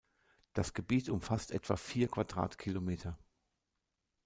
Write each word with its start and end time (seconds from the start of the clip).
Das 0.53 0.73
Gebiet 0.73 1.09
umfasst 1.09 1.51
etwa 1.51 1.75
vier 1.77 2.07
Quadratkilometer. 2.07 3.19